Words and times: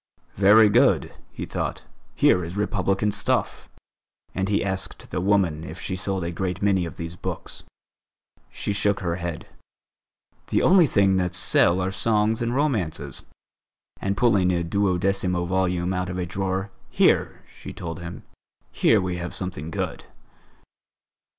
"Very 0.37 0.67
good!" 0.67 1.13
he 1.31 1.45
thought, 1.45 1.83
"here 2.15 2.43
is 2.43 2.57
Republican 2.57 3.11
stuff!" 3.11 3.69
and 4.33 4.49
he 4.49 4.65
asked 4.65 5.11
the 5.11 5.21
woman 5.21 5.63
if 5.63 5.79
she 5.79 5.95
sold 5.95 6.23
a 6.23 6.31
great 6.31 6.59
many 6.59 6.85
of 6.87 6.95
these 6.97 7.15
books. 7.15 7.65
She 8.49 8.73
shook 8.73 9.01
her 9.01 9.17
head: 9.17 9.45
"The 10.47 10.63
only 10.63 10.87
things 10.87 11.19
that 11.19 11.35
sell 11.35 11.79
are 11.81 11.91
songs 11.91 12.41
and 12.41 12.51
romances," 12.55 13.25
and 14.01 14.17
pulling 14.17 14.49
a 14.51 14.63
duodecimo 14.63 15.45
volume 15.45 15.93
out 15.93 16.09
of 16.09 16.17
a 16.17 16.25
drawer: 16.25 16.71
"Here," 16.89 17.43
she 17.47 17.71
told 17.71 17.99
him, 17.99 18.23
"here 18.71 18.99
we 18.99 19.17
have 19.17 19.35
something 19.35 19.69
good." 19.69 20.05